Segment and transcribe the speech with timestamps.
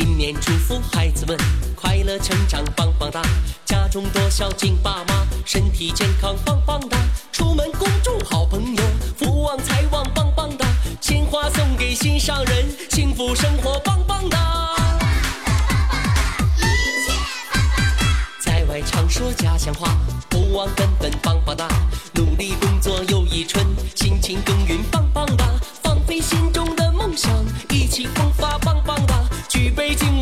[0.00, 1.36] 新年祝福孩子们
[1.76, 3.20] 快乐成长棒棒哒，
[3.66, 6.96] 家中多孝敬爸妈，身体健康棒棒哒，
[7.30, 8.82] 出门恭祝好朋友
[9.18, 10.66] 福旺财旺棒棒哒，
[11.02, 14.74] 鲜花送给心上人，幸福生活棒棒哒。
[18.40, 19.94] 在外常说家乡话，
[20.30, 21.68] 不忘根本棒棒哒，
[22.14, 22.54] 努力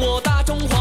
[0.01, 0.78] 我大中华，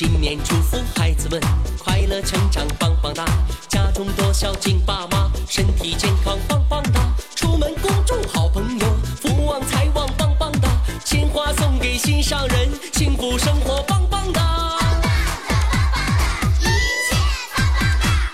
[0.00, 1.38] 新年祝福孩子们
[1.78, 3.22] 快乐成长棒棒哒，
[3.68, 8.86] 家中多孝敬爸妈，身体健康棒棒哒，出门恭祝好朋友
[9.20, 10.70] 福旺财旺棒棒哒，
[11.04, 14.78] 鲜花送给心上人，幸福生活棒棒哒。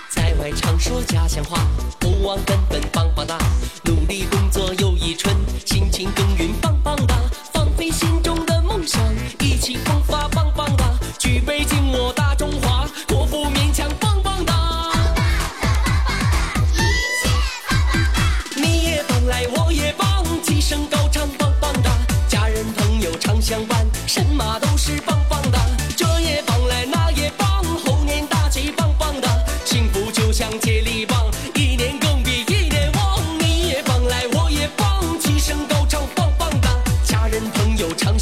[0.09, 1.59] 在外常说家乡话，
[1.99, 3.37] 不忘根本棒棒哒，
[3.83, 6.47] 努力工作又一春，辛勤耕耘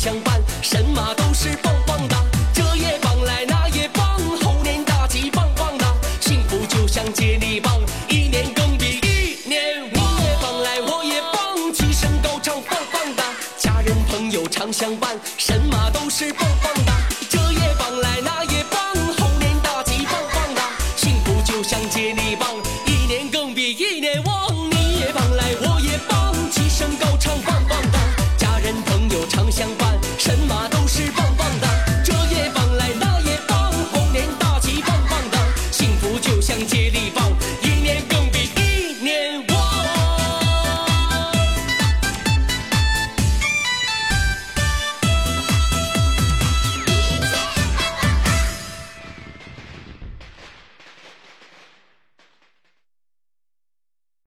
[0.06, 2.24] 相伴，神马都是棒棒哒，
[2.54, 9.84] 这也棒来那也棒，猴年大吉棒棒哒，幸福就像接力棒，一年更比一年。
[9.92, 13.24] 你也棒来我也棒，齐声高唱棒棒哒，
[13.58, 16.48] 家人朋友常相伴，神马都是棒